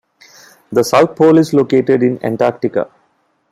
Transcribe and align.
The 0.71 0.81
South 0.83 1.15
Pole 1.15 1.37
is 1.37 1.53
located 1.53 2.01
in 2.01 2.19
Antarctica. 2.25 2.89